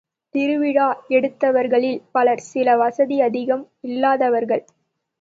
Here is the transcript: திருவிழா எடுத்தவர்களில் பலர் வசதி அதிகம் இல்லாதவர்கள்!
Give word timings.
திருவிழா 0.35 0.85
எடுத்தவர்களில் 1.09 2.01
பலர் 2.11 2.43
வசதி 2.77 3.21
அதிகம் 3.21 3.65
இல்லாதவர்கள்! 3.81 4.65